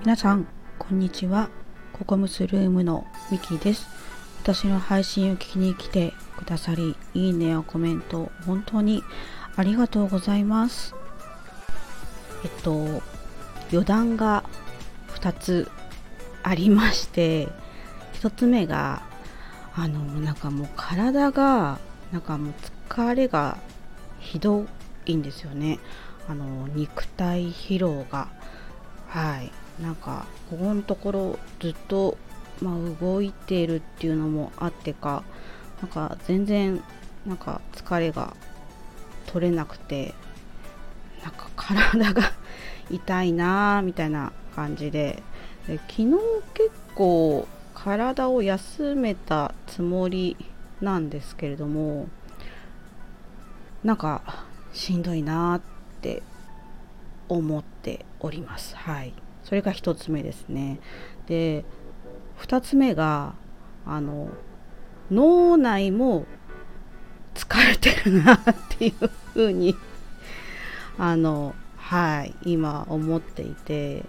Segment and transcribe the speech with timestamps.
[0.00, 0.48] 皆さん
[0.80, 1.48] こんにちは。
[1.92, 3.86] ココムスルームのミキです。
[4.42, 9.04] 私の配信を聞きに来てくださりいいねやコメント本当に
[9.54, 10.96] ありがとうございます。
[12.44, 13.00] えっと
[13.70, 14.42] 余談が
[15.14, 15.70] 2つ
[16.42, 17.48] ありまして
[18.14, 19.04] 1つ目が
[19.76, 21.78] あのなんかもう体が
[22.10, 22.54] なんかもう
[22.88, 23.56] 疲れが
[24.22, 24.66] ひど
[25.06, 25.78] いんですよね。
[26.28, 28.28] あの肉体疲労が。
[29.08, 29.52] はい。
[29.82, 32.16] なんかここのところずっと、
[32.60, 35.24] まあ、動いているっていうのもあってか
[35.80, 36.82] なんか全然
[37.26, 38.36] なんか疲れが
[39.26, 40.14] 取れなくて
[41.22, 42.22] なんか体が
[42.90, 45.22] 痛いなーみたいな感じで。
[45.66, 46.16] で昨日
[46.54, 50.36] 結構体を休めたつもり
[50.80, 52.08] なんですけれども
[53.84, 55.60] なんかしんどいなっ
[56.00, 56.22] て
[57.28, 58.76] 思っております。
[58.76, 59.12] はい。
[59.44, 60.78] それが1つ目ですね。
[61.26, 61.64] で
[62.40, 63.34] 2つ目が
[63.86, 64.28] あの
[65.10, 66.26] 脳内も
[67.34, 69.76] 疲れてるなっていうふうに
[70.98, 74.04] あのはい今思っていて、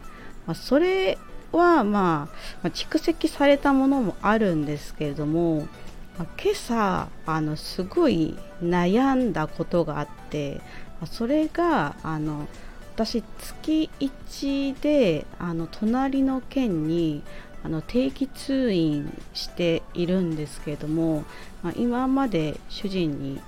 [0.46, 1.18] まあ、それ
[1.52, 2.30] は、まあ、ま
[2.66, 5.68] あ、蓄積されたものもあるんですけれども、
[6.18, 10.62] 今朝あのすごい悩んだことがあって、
[11.06, 12.48] それがあの
[12.96, 17.24] 私月1であの隣の県に
[17.64, 21.24] あの定期通院しているんですけれども、
[21.64, 23.42] まあ、今まで主人に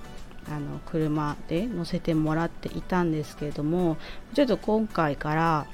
[0.48, 3.98] あの車で乗せてもらっていたんですけれども
[4.34, 5.66] ちょっと今回から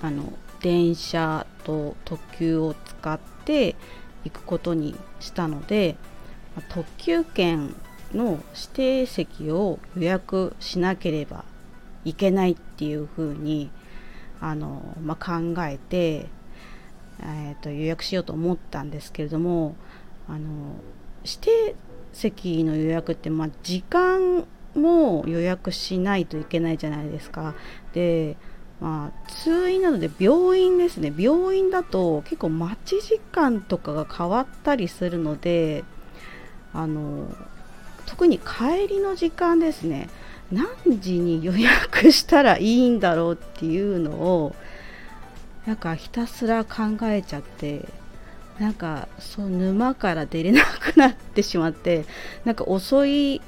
[0.00, 3.76] あの電車と特急を使って
[4.24, 5.96] 行くことにしたので
[6.68, 7.74] 特急券
[8.12, 11.44] の指定席を予約しなければ
[12.04, 13.70] いけないっていうふうに
[14.40, 16.26] あの、まあ、考えて、
[17.20, 19.76] えーと、予約しようと思ったんですけれども
[20.28, 20.76] あの
[21.24, 21.76] 指定
[22.12, 27.54] 席の予約って、まあ、時間も予約しないといけないじゃないですか。
[27.92, 28.36] で
[28.82, 31.12] まあ、通院なので病院ですね。
[31.16, 35.84] 病院だと結構待ち時間とかが変わったりするので
[36.74, 37.28] あの
[38.06, 40.08] 特に帰りの時間ですね。
[40.50, 40.66] 何
[41.00, 44.54] 時に予約したらいいんだろうっていうのを
[45.64, 47.86] なんかひたすら考えちゃって
[48.58, 52.04] なんかそう沼から出れなくなってしまって
[52.44, 53.40] なんか遅い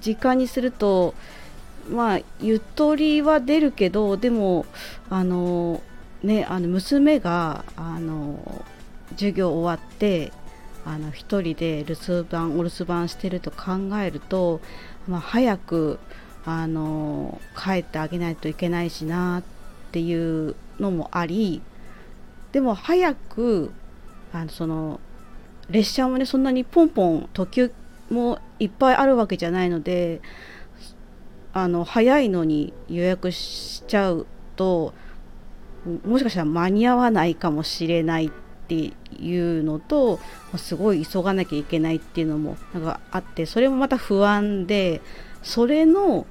[0.00, 1.14] 時間にすると
[1.88, 4.66] まあゆとりは出るけどでも
[5.10, 5.82] あの
[6.22, 8.64] ねあの娘があの
[9.12, 10.32] 授業終わって
[10.84, 14.60] あの1人で留守番お留守番してると考えると、
[15.06, 15.98] まあ、早く
[16.44, 19.42] あの帰ってあげないといけないしなっ
[19.92, 21.60] ていうのもあり
[22.52, 23.70] でも早く
[24.32, 25.00] あのその
[25.68, 27.72] 列車もねそんなにポンポン特急
[28.10, 30.22] もいっぱいあるわけじゃないので
[31.52, 34.26] あの早いのに予約しちゃう
[34.56, 34.92] と
[36.04, 38.30] もしかしたら間に合わないかもしれないっ
[38.68, 40.20] ていうのと
[40.56, 45.00] すごい急がなきゃいけないっていうのもなんかあってそれもまた不安で
[45.42, 46.26] それの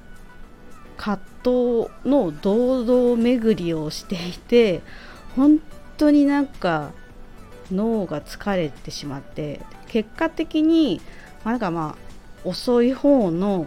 [0.96, 4.82] 葛藤の堂々巡りをしていて
[5.34, 5.60] 本
[5.96, 6.92] 当になんか
[7.72, 11.00] 脳が疲れてしまって結果的に、
[11.44, 13.66] まあ、なんかまあ遅い方の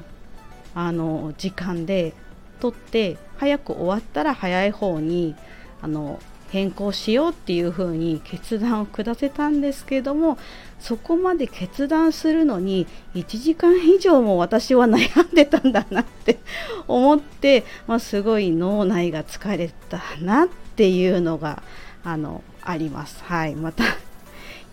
[0.73, 2.13] あの時間で
[2.59, 5.35] 取って早く終わったら早い方に
[5.81, 6.19] あの
[6.51, 10.37] 変更しようっていう風に決断を下せたんですけども
[10.79, 16.39] そこまで決断するのに1時間以上も私は悩んでたんだなって
[16.87, 21.63] 思って、まあ、すごい脳内が疲れたなっていうのが
[22.03, 23.23] あのあります。
[23.23, 23.83] はい、また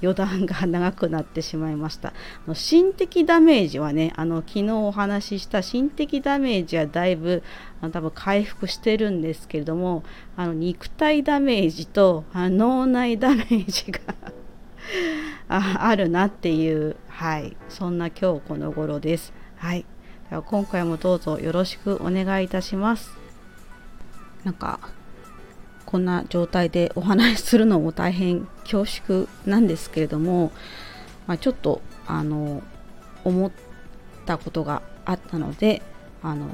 [0.02, 2.12] 余談が長くなってしまいました。
[2.46, 7.42] の心的ダメージはねあの昨日お話しした心的ダメージはだいぶ
[7.80, 10.04] あの多分回復してるんですけれども
[10.36, 14.00] あの肉体ダメージとあ脳内ダメージが
[15.48, 19.32] ああるなっていうはいそんな今日この頃です。
[19.56, 19.84] はい。
[20.30, 23.10] では今回もどうぞよろしくお願いいたします。
[24.44, 24.78] なんか
[25.88, 30.52] こんな状態でお話しするのも大変恐縮なんですけれども、
[31.26, 32.62] まあ、ちょっとあの
[33.24, 33.50] 思っ
[34.26, 35.80] たことがあったので
[36.22, 36.46] あの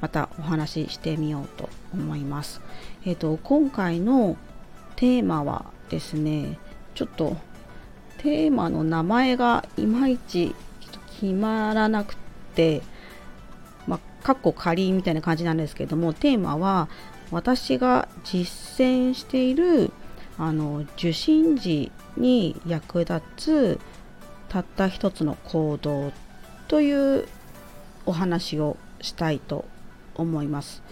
[0.00, 2.60] またお話ししてみようと思います。
[3.06, 4.36] えーと、今回の
[4.96, 6.58] テーマはですね
[6.96, 7.36] ちょっと
[8.18, 10.52] テーマの名前がいまいち
[11.20, 12.16] 決まらなく
[12.56, 12.82] て、
[13.86, 16.88] まあ、かっこ仮みたいな感じなんですけどもテーマは
[17.34, 19.90] 私が実践している
[20.38, 23.80] あの受診時に役立つ
[24.48, 26.12] たった一つの行動
[26.68, 27.26] という
[28.06, 29.64] お話をしたいと
[30.14, 30.84] 思います。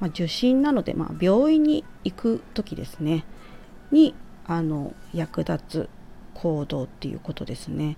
[0.00, 3.24] まあ、受診なので、まあ、病院に行く時ですね
[3.92, 5.88] にあの役立つ
[6.34, 7.96] 行動っていうことですね。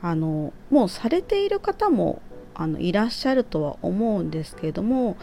[0.00, 2.22] あのもうされている方も
[2.54, 5.18] あのいらっしゃるとは思うんですけれども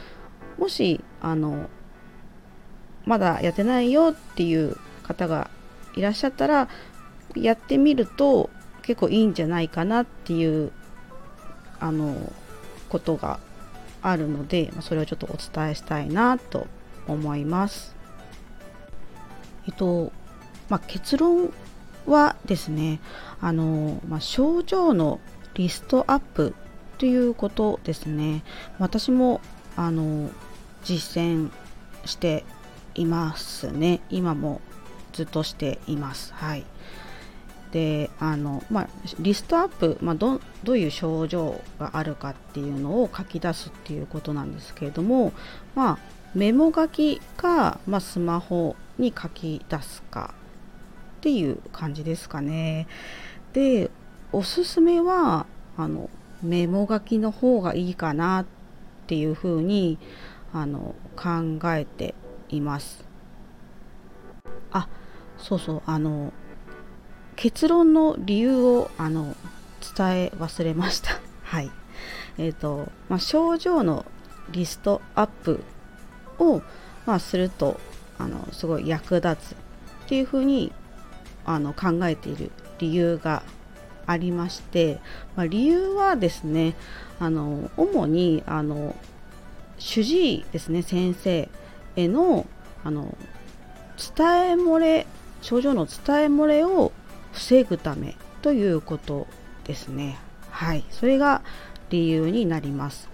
[0.59, 1.69] もしあの
[3.05, 5.49] まだやってないよっていう方が
[5.95, 6.69] いらっしゃったら
[7.35, 8.49] やってみると
[8.81, 10.71] 結構いいんじゃないかなっていう
[11.79, 12.31] あの
[12.89, 13.39] ことが
[14.01, 16.67] あるのでそれをちょっとお伝えしたいなと
[17.07, 17.95] 思います。
[19.67, 20.11] えっと
[20.69, 21.53] まあ、結論
[22.05, 22.99] はですね
[23.39, 25.19] あの、まあ、症状の
[25.53, 26.53] リストアップ
[26.97, 28.43] ということですね
[28.79, 29.39] 私も
[29.75, 30.29] あの
[30.83, 31.51] 実践
[32.05, 32.43] して
[32.95, 34.01] いますね。
[34.09, 34.61] 今も
[35.13, 36.33] ずっとしています。
[36.33, 36.65] はい。
[37.71, 38.87] であの、まあ、
[39.19, 45.33] リストアップ、まあど、どういう症状があるかっていうのを書き出すっていうことなんですけれども、
[45.73, 45.97] まあ、
[46.35, 50.33] メモ書きか、まあ、スマホに書き出すか
[51.17, 52.87] っていう感じですかね。
[53.53, 53.89] で
[54.31, 55.45] おすすめは
[55.77, 56.09] あの
[56.41, 58.45] メモ書きの方がいいかなっ
[59.07, 59.97] ていうふうに
[60.51, 62.15] あの考えて
[62.57, 63.03] います。
[64.71, 64.87] あ
[65.37, 66.33] そうそうあの
[67.35, 69.35] 結論の理由をあの
[69.95, 71.19] 伝え忘れました。
[71.43, 71.71] はい。
[72.37, 74.05] え、ー、と、まあ、症状の
[74.51, 75.63] リストアップ
[76.39, 76.61] を、
[77.05, 77.79] まあ、すると
[78.17, 79.55] あのすごい役立つっ
[80.07, 80.71] ていうふうに
[81.45, 83.43] あの考えている理由が
[84.05, 84.99] ありまして、
[85.35, 86.75] まあ、理由はですね
[87.19, 88.95] あの主にあの
[89.77, 91.49] 主治医ですね先生
[91.95, 92.45] への
[92.83, 93.15] あの
[94.15, 95.05] 伝え漏れ
[95.41, 96.91] 症状の伝え漏れを
[97.31, 99.27] 防ぐためということ
[99.65, 100.17] ですね。
[100.49, 100.83] はい。
[100.91, 101.41] それが
[101.89, 103.09] 理由になります。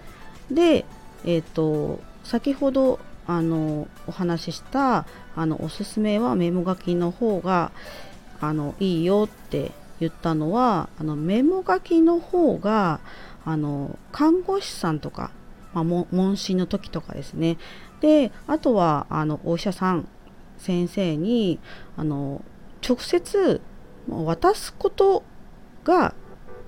[0.50, 0.84] で
[1.24, 5.06] えっ、ー、と先ほどあのお話しした
[5.36, 7.70] あのおすすめはメモ書きの方が
[8.40, 13.00] あのいいよって言ったのはあのメモ書きの方が
[13.44, 15.30] あの看護師さんとか、
[15.74, 17.58] まあ、問診の時とかですね。
[18.00, 20.08] であとはあのお医者さん
[20.58, 21.58] 先生に
[21.96, 22.42] あの
[22.86, 23.60] 直接
[24.08, 25.22] 渡すこと
[25.84, 26.14] が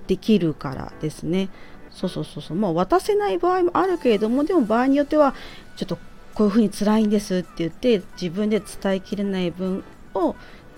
[0.06, 1.48] できるからですね。
[1.90, 5.34] そうそうそうそう、まあ、渡せない場合もあるけれどもでも場合によっては
[5.76, 5.98] ちょっと
[6.34, 9.84] こういうふうに辛いんですって言って自分で伝えきれない分
[10.14, 10.34] を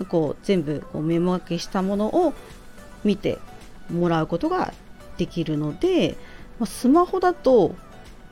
[0.09, 2.33] こう全部こうメモ書きしたものを
[3.05, 3.39] 見て
[3.89, 4.73] もらうことが
[5.17, 6.17] できるので、
[6.59, 7.75] まあ、スマホだと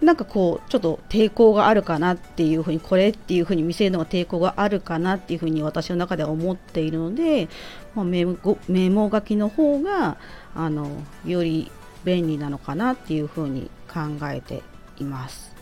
[0.03, 7.47] なんかこうちょっと抵抗があるかなっていうふうにこれっていうふうに見せるのが抵抗があるかなっていうふうに私の中では思っているので、
[7.95, 10.17] まあ、メモ書きの方が
[10.55, 10.89] あの
[11.25, 11.71] より
[12.03, 14.61] 便利なのかなっていうふうに考えて
[14.99, 15.53] います。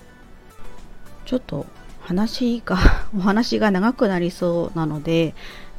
[1.26, 1.66] ちょっと
[2.02, 2.78] 話が
[3.16, 5.34] お話が長くなりそうなので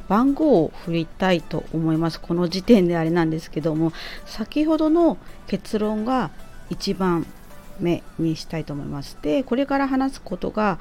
[0.07, 3.93] 番号を振りたいと思いますこの時点であれなんですけども
[4.25, 5.17] 先ほどの
[5.47, 6.31] 結論が
[6.71, 7.25] 1番
[7.79, 10.79] 目にしたいと思いますでこれから話すことが、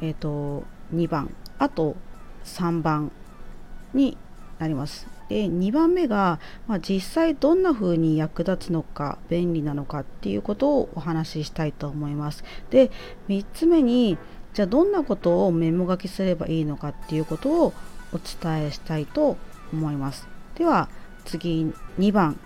[0.00, 0.64] えーと、
[0.94, 1.96] 2番あと
[2.44, 3.10] 3番
[3.94, 4.16] に
[4.58, 5.06] なります。
[5.28, 12.44] で2番目が、まあ、実際どんな風に役立つのか便利なのかっていうことをお話ししたいと思います。
[12.70, 12.90] で
[13.28, 14.18] 3つ目に
[14.54, 17.74] じゃあどんなことをメモ書きすればいいのかっていうことを
[18.12, 19.36] お伝えしたいと
[19.72, 20.28] 思います。
[20.54, 20.88] では
[21.24, 22.38] 次2番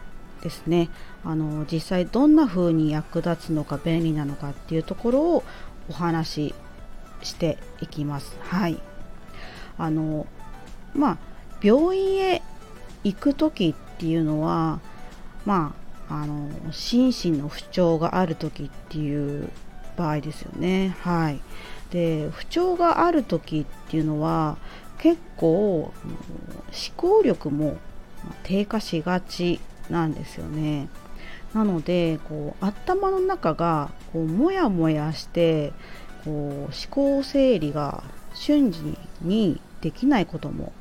[0.42, 0.88] ですね。
[1.24, 5.44] あの実際どんな風に役立つのか便利なのかっていうところを
[5.88, 6.54] お話し
[7.22, 8.36] していきます。
[8.40, 8.80] はい
[9.78, 10.26] あの
[10.94, 11.18] まあ
[11.62, 12.42] 病院へ
[13.04, 14.80] 行く時っていうのは
[15.44, 15.74] ま
[16.08, 19.48] ああの心身の不調がある時っていう
[19.96, 20.96] 場合ですよね。
[21.00, 21.40] はい、
[21.90, 24.56] で不調がある時っていうのは
[24.98, 25.92] 結構思
[26.96, 27.78] 考力も
[28.42, 30.88] 低下しがちなんですよね。
[31.54, 35.72] なのでこう頭の中がこうモヤモヤして
[36.24, 38.04] こう思考整理が
[38.34, 40.72] 瞬時にできないことも、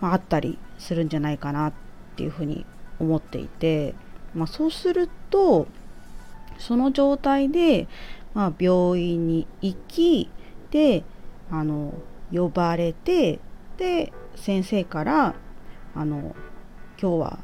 [0.00, 1.72] あ、あったりするんじゃないかなっ
[2.16, 2.66] ていうふうに
[2.98, 3.94] 思っていて、
[4.34, 5.66] まあ、そうすると
[6.58, 7.88] その状態で、
[8.34, 10.30] まあ、病院に行き
[10.70, 11.04] で
[11.50, 11.94] あの
[12.32, 13.38] 呼ばれて
[13.76, 15.34] で先生から
[15.94, 16.34] あの
[17.00, 17.38] 「今日は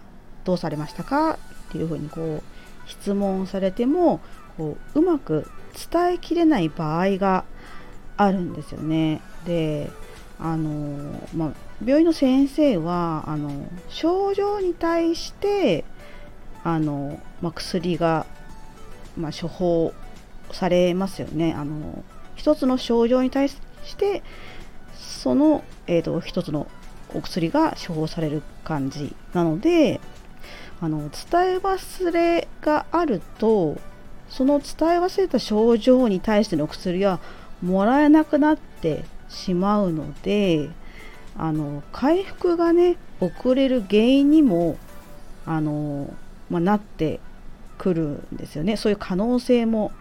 [0.45, 1.39] どうされましたか?」
[1.71, 4.21] っていうふうにこう質問されても
[4.57, 5.47] こううまく
[5.93, 7.45] 伝えきれない場合が
[8.17, 9.21] あるんですよね。
[9.47, 9.89] で
[10.41, 11.53] あの、まあ、
[11.85, 15.85] 病院の先生はあの症状に対して
[16.65, 18.27] あの、まあ、薬が、
[19.17, 19.95] まあ、処方
[20.51, 21.55] されますよね。
[21.57, 22.03] あの
[22.35, 23.57] 一つの症状に対し
[23.97, 24.23] て
[24.95, 26.67] その、えーと、一つの
[27.15, 30.01] お薬が処方される感じなので
[30.81, 31.13] あの伝え
[31.59, 33.79] 忘れがあると
[34.29, 37.21] その伝え忘れた症状に対しての薬は
[37.63, 40.71] もらえなくなってしまうので
[41.37, 44.79] あの回復がね遅れる原因にも
[45.47, 46.13] あの、
[46.49, 47.21] まあ、なって
[47.79, 48.03] くる
[48.35, 48.77] んですよね。
[48.77, 49.93] そういう可能性も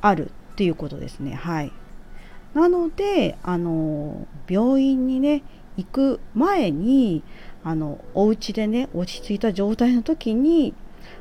[0.00, 1.34] あるっていうことですね。
[1.34, 1.72] はい。
[2.54, 5.42] なのであの病院にね
[5.76, 7.22] 行く前に
[7.64, 10.74] あのお家でね落ち着いた状態の時に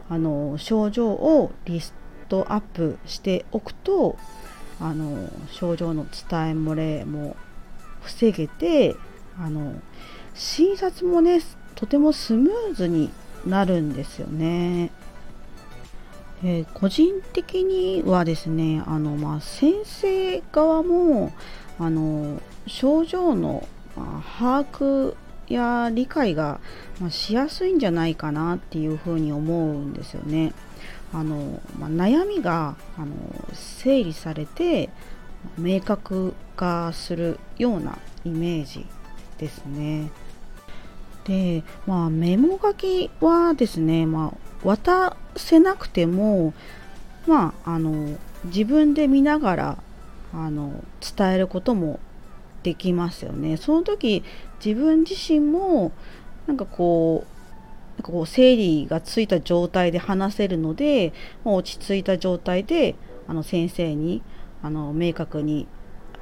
[0.10, 1.94] あの症状をリス
[2.30, 4.18] トアップしておくと
[4.80, 7.36] あの症状の伝え漏れも
[8.02, 8.96] 防げて
[9.40, 9.76] あの
[10.34, 11.40] 診察もね
[11.76, 13.12] とてもスムーズに
[13.46, 14.92] なるんですよね。
[16.44, 21.32] えー、個人的にはですねあの、まあ、先生側も
[21.78, 25.16] あの症状の、まあ、把握
[25.54, 26.60] や理解が、
[27.00, 30.54] まあ、しやすいんじゃないかなっていうふうに思うんですよね。
[31.14, 33.14] あのまあ、悩みがあの
[33.54, 34.90] 整理されて
[35.58, 38.86] 明確化するようなイメージ
[39.38, 40.10] ですね。
[41.26, 46.54] で、まあ、メモ書きはですね、まあ、渡せなくても、
[47.28, 49.78] まあ、あの自分で見ながら
[50.34, 50.84] あの
[51.16, 52.00] 伝えることも
[52.64, 53.58] できますよね。
[53.58, 54.24] その時
[54.64, 55.92] 自分自身も
[56.48, 61.14] なんかこうなんかこう整理がついた状態で話せるので、
[61.44, 62.96] まあ、落ち着いた状態で
[63.28, 64.22] あの先生に
[64.64, 65.68] あの明確に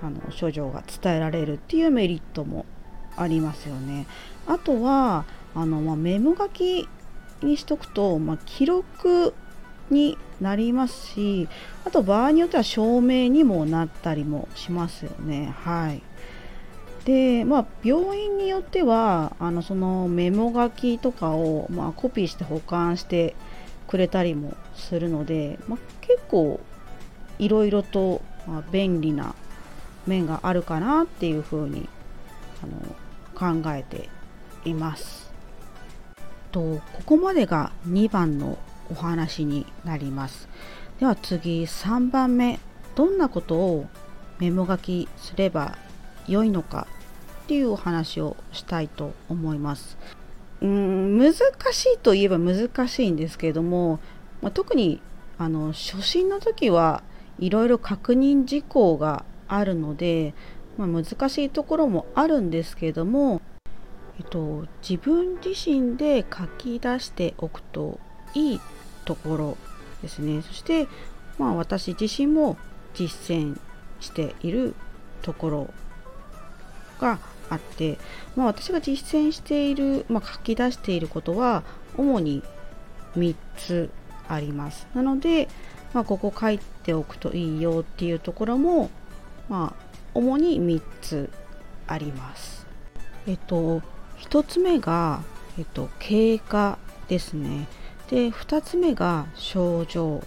[0.02, 2.66] あの症状が伝えられるっていうメリットも
[3.18, 4.08] ありますよね。
[4.48, 6.88] あとはあの、まあ、メモ書き
[7.42, 9.34] にしとくと、まあ、記録
[9.90, 11.48] になりますし
[11.86, 15.54] あと場合によっては証明にもなったりもしますよね。
[15.64, 16.02] はい
[17.06, 23.36] でまあ、病院によってはあのそのメモ書きとかを、まあ、コピーして保管して
[23.88, 26.60] くれたりもするので、まあ、結構
[27.40, 29.34] いろいろと、ま便利な
[30.06, 31.88] 面があるかなっていうふうに
[32.62, 34.10] あの考えて
[34.66, 35.32] います。
[36.52, 38.58] とここまでが2番の
[38.92, 40.50] お話になります。
[41.00, 42.60] では次3番目
[42.96, 43.88] どんなことを
[44.40, 45.78] メモ書きすれば
[46.30, 46.88] 良いのか
[47.44, 49.98] っていうお話をしたいと思います。
[50.62, 54.00] うん難しいといえば難しいんですけれども、
[54.42, 55.02] まあ、特に
[55.38, 57.02] あの初心の時は
[57.40, 60.34] いろいろ確認事項があるので、
[60.78, 63.42] まあ、難しいところもあるんですけれども、
[64.20, 68.00] えっと、自分自身で書き出しておくと
[68.34, 68.62] いい
[69.06, 69.58] ところ
[70.02, 70.88] ですねそして、
[71.38, 72.58] まあ、私自身も
[72.94, 73.60] 実践
[74.02, 74.76] している
[75.22, 75.74] ところ
[77.00, 77.98] があって、
[78.36, 81.64] まあ、私が実践している、まあ、書き出していることは
[81.98, 82.44] 主に
[83.16, 83.90] 3つ
[84.28, 84.88] あります。
[84.94, 85.48] なので、
[85.94, 88.90] まあ、ここ書いておくといいよっていうところも、
[89.50, 91.30] まあ、主に3つ
[91.88, 92.68] あります。
[93.28, 93.82] えっと
[94.20, 95.22] 1つ目が、
[95.58, 96.78] えっと、経過
[97.08, 97.68] ですね。
[98.10, 100.22] で2つ目が症状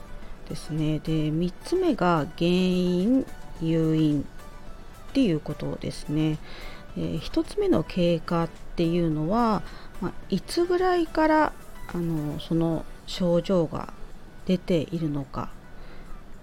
[0.48, 0.98] ですね。
[0.98, 3.26] で3つ目が原因
[3.60, 4.26] 誘因
[5.12, 6.38] っていうことですね。
[6.96, 9.62] えー、1つ目の経過っていうのは、
[10.00, 11.52] まあ、いつぐらいから
[11.92, 13.92] あのその症状が
[14.46, 15.50] 出ているのか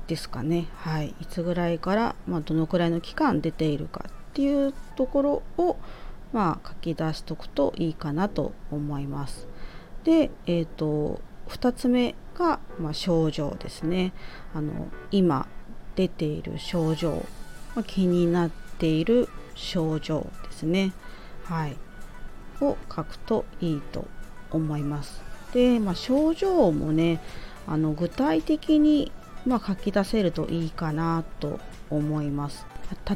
[0.05, 0.67] ですかね。
[0.77, 5.77] はい、いつぐらいから、まあ、どのくらいの期間出ているかっていうところを、
[6.31, 9.47] まあ、書き出しておくといいかなと思います。
[10.03, 14.13] で、えーと、2つ目が、まあ、症状ですね。
[14.53, 15.47] あの今
[15.95, 17.25] 出ている症状、
[17.83, 20.93] 気になっている症状ですね、
[21.45, 21.77] はい、
[22.62, 24.05] を書くといいと
[24.51, 25.21] 思います。
[25.53, 27.21] で、まあ、症状もね
[27.67, 29.12] あの具体的に、
[29.45, 31.59] まあ、書き出せるといいかなと
[31.89, 32.65] 思います。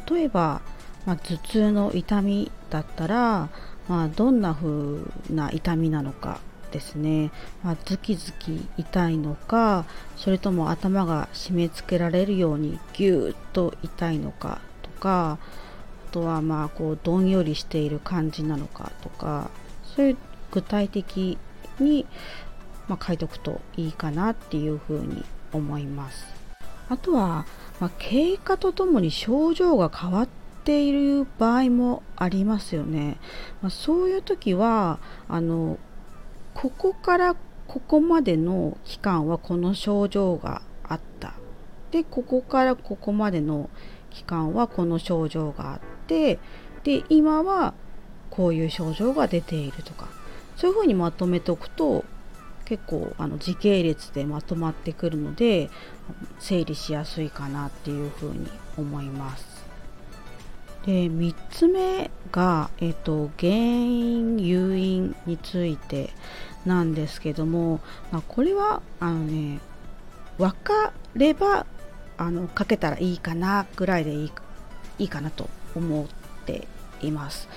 [0.08, 0.60] 例えば、
[1.06, 3.48] まあ、頭痛の痛みだったら、
[3.88, 6.40] まあ、どんな風な痛みなのか
[6.74, 7.30] ですね、
[7.62, 9.84] まあ、ズキズキ痛いのか
[10.16, 15.38] それとも頭が締め付けられるようにギューッと痛いのかとか
[16.10, 19.50] あとはまあこうどんよりしている感じなのかとか
[19.94, 20.16] そういう
[20.50, 21.38] 具体的
[21.78, 22.06] に、
[22.88, 26.26] まあ、書いておくといいかなっていうふうに思います。
[26.88, 27.46] あとは、
[27.80, 30.28] まあ、経過とともに症状が変わっ
[30.64, 33.18] ている場合もありますよね。
[33.62, 35.78] まあ、そういう時はあの
[36.54, 41.34] ここからここまでの期間はこの症状があった
[41.90, 43.70] でここからここまでの
[44.10, 46.38] 期間はこの症状があって
[46.84, 47.74] で今は
[48.30, 50.08] こういう症状が出ているとか
[50.56, 52.04] そういうふうにまとめておくと
[52.64, 55.70] 結構あの時系列でまとまってくるので
[56.38, 59.53] 整理しやすいかなっていうふうに思います。
[60.86, 66.10] で3つ目が、えーと、原因誘因について
[66.66, 67.80] なんですけども、
[68.12, 69.60] まあ、これはあのね
[70.38, 71.66] 分かれば
[72.16, 74.32] あのかけたらいいかなぐらいでいい
[74.98, 76.06] いいかなと思っ
[76.44, 76.68] て
[77.00, 77.48] います。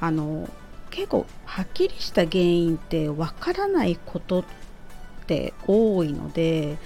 [0.00, 0.48] あの
[0.90, 4.44] 結構はっきりした原因ってわからないことっ
[5.26, 6.78] て多いので、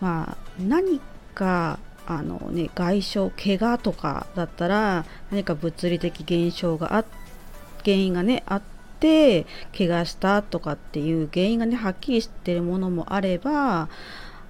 [0.00, 1.00] まあ、何
[1.34, 7.04] かあの、ね、外傷怪我とかだったら何か物理的現象があ
[7.84, 8.62] 原因がねあっ
[8.98, 9.46] て
[9.76, 13.90] 怪我したとかっていう原因がねはっきりしてるものもあれば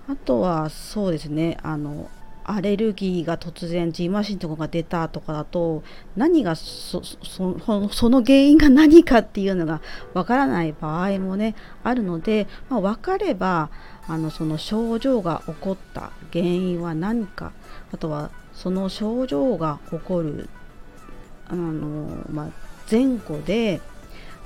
[0.08, 2.08] あとはそうですねあの
[2.50, 5.82] アレルギーが突然ジーマシンとかが出たとかだと
[6.16, 7.02] 何がそ
[8.08, 9.82] の原因が何かっていうのが
[10.14, 13.70] わからない場合もねあるので、まあ、分かれば
[14.06, 17.52] あのその症状が起こった原因は何か
[17.92, 20.48] あとはその症状が起こる
[21.48, 22.48] あの、まあ、
[22.90, 23.82] 前後で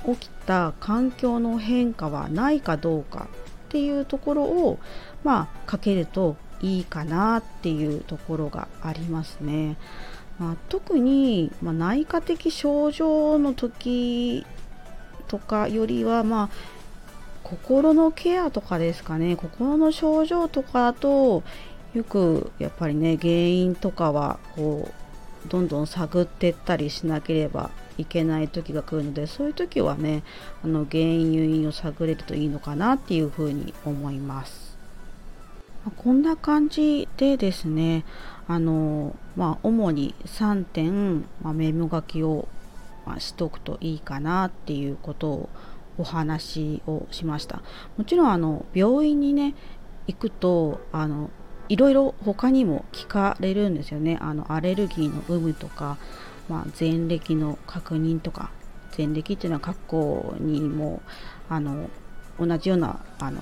[0.05, 3.29] 起きた環境の変化はないかどうか
[3.67, 4.77] っていうところを
[5.23, 9.77] まあかけるといいかなっていうところがありますね。
[10.39, 14.45] まあ、特に、まあ、内科的症状の時
[15.27, 16.49] とかよりは、まあ、
[17.43, 21.43] 心のケアとかですかね心の症状とかだと
[21.93, 24.89] よくやっぱりね原因とかはこ
[25.45, 30.23] うどんどん探ってったりしなければいけない時が来るのでそういう時はね
[30.63, 34.72] あの原因誘因を探れるといいのかなっていうふうに思います。
[35.91, 38.05] こんな感じでですね
[38.47, 42.47] あの、まあ、主に3点、まあ、メモ書きを、
[43.05, 45.49] まあ、しとくといいかなっていうことを
[45.97, 47.61] お話をしました。
[47.97, 49.53] もちろんあの病院にね
[50.07, 51.29] 行くとあの
[51.69, 54.17] いろいろ他にも聞かれるんですよね。
[54.21, 55.97] あのアレルギーの有無とか、
[56.49, 58.51] まあ、前歴の確認とか
[58.97, 61.01] 前歴っていうのは過去にも
[61.49, 61.89] あの
[62.39, 63.41] 同じようなあの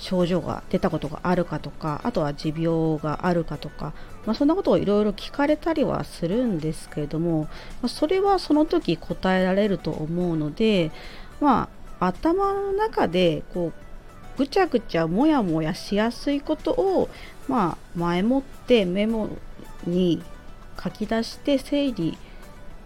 [0.00, 3.92] 症状が出たことがあるかとかあとは持病があるかとか、
[4.26, 7.42] まあ、そんなことをいろいろ聞かれたりはするんですけれども、
[7.82, 10.90] まあ、それはその時答えられると思うので、
[11.40, 11.68] ま
[12.00, 17.08] あ、頭の中でこうぐちゃぐちゃもやもやしやすいことを、
[17.48, 19.28] まあ、前もってメモ
[19.84, 20.22] に
[20.82, 22.16] 書き出して整理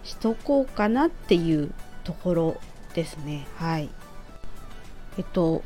[0.03, 1.73] しとこうかなっていう
[2.05, 2.61] ところ
[2.95, 3.47] ですね。
[3.57, 3.91] はい。
[5.19, 5.63] えっと、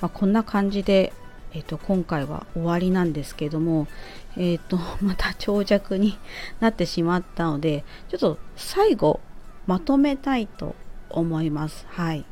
[0.00, 1.12] まあ、こんな感じで、
[1.52, 3.88] えっと、今回は終わりなんですけども、
[4.36, 6.16] えっと、 また長尺に
[6.60, 9.20] なってしまったので、ちょっと最後
[9.66, 10.74] まとめたいと
[11.10, 11.86] 思います。
[11.90, 12.24] はい。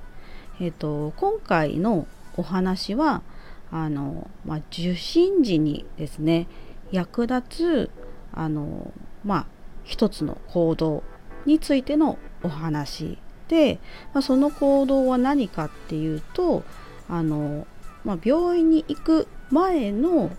[0.61, 3.23] えっと、今回のお話は、
[3.71, 6.47] あの、まあ、受診時にですね、
[6.93, 7.91] 役立つ、
[8.33, 8.93] あの、
[9.25, 9.47] まあ、
[9.85, 11.03] 一つの行動
[11.47, 13.79] についてのお話で、
[14.13, 16.65] まあ、その行動は何かっていうと、
[17.09, 17.67] あの、
[18.05, 20.31] まあ、病院に行く前の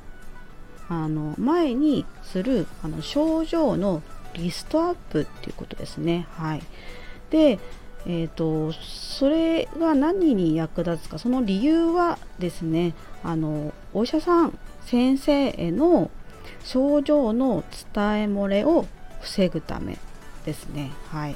[0.90, 4.02] あの前にするあの症状の
[4.36, 6.28] リストアップっていうことですね。
[6.32, 6.64] はい、
[7.30, 7.60] で、
[8.06, 16.10] えーと、それが何に役立つかその理由はですねあのお医者さん先生への
[16.64, 18.86] 症状の伝え漏れを
[19.20, 19.98] 防ぐため
[20.46, 20.92] ですね。
[21.10, 21.36] はい、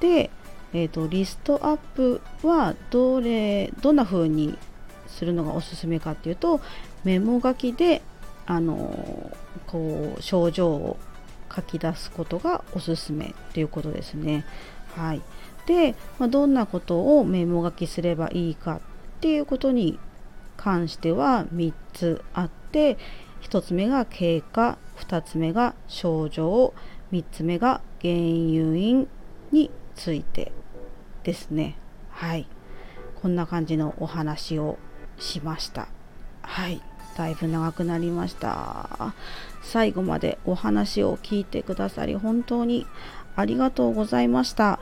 [0.00, 0.30] で、
[0.72, 4.58] えーと、リストアップはどれどんな風に
[5.06, 6.60] するのがおすすめかっていうと
[7.04, 8.02] メモ書きで
[8.46, 9.30] あの
[9.66, 10.98] こう症状を
[11.54, 14.44] 書き出すことがおすすめっていうことですね。
[14.96, 15.22] はい、
[15.66, 18.80] で、まあ、どんなことをメモ書きすればいいかっ
[19.20, 19.98] ていうことに
[20.56, 22.98] 関しては3つあって
[23.42, 26.74] 1つ目が経過2つ目が症状
[27.12, 29.08] 3つ目が原因誘因
[29.52, 30.52] について
[31.28, 31.76] ですね。
[32.10, 32.46] はい。
[33.20, 34.78] こんな感じのお話を
[35.18, 35.88] しました。
[36.40, 36.80] はい。
[37.18, 39.12] だいぶ長くなりました。
[39.60, 42.86] 最後までお話を聞いてくださり本当に
[43.36, 44.80] ありがとうございました。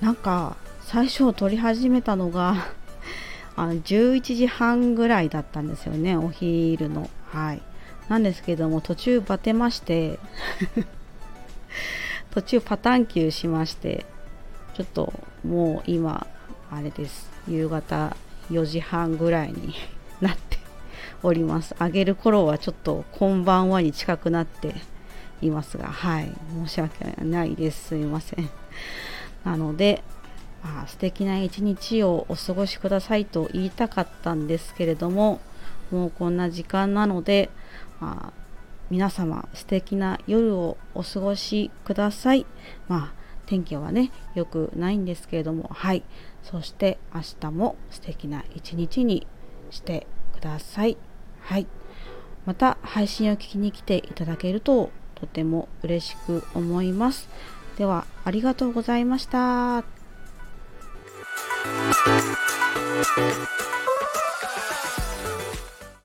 [0.00, 2.56] なんか最初撮り始めたのが
[3.54, 7.08] あの11時半ぐらいだったんですよね、お昼の。
[7.30, 7.62] はい。
[8.08, 10.18] なんですけども途中バテまして
[12.34, 14.04] 途中パタン休しまして
[14.74, 15.12] ちょっと
[15.44, 16.26] もう今
[16.70, 17.30] あれです。
[17.48, 18.16] 夕方
[18.50, 19.74] 4時半ぐらいに
[20.20, 20.58] なって
[21.22, 21.74] おります。
[21.78, 24.74] あげる頃はちょっとこんばんはに近くなって
[25.40, 26.32] いますがはい。
[26.66, 27.88] 申し訳ないです。
[27.88, 28.48] すいません。
[29.44, 30.02] なので
[30.62, 35.40] まあ、素敵な一日をお過ごしくださいと言いたかったんですけれども
[35.90, 37.50] もうこんな時間なので、
[38.00, 38.32] まあ、
[38.88, 42.46] 皆様素敵な夜をお過ごしください。
[42.88, 43.21] まあ
[43.52, 46.02] 天気はね良くないんですけれどもはい
[46.42, 49.26] そして明日も素敵な一日に
[49.70, 50.96] してください。
[51.42, 51.66] はい
[52.46, 57.28] また配信を聞きに来ていただけるととても嬉しく思います。
[57.76, 59.84] ではありがとうございました。
[63.14, 63.81] Thank you.